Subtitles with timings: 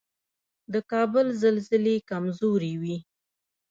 [0.73, 2.97] د کابل زلزلې کمزورې وي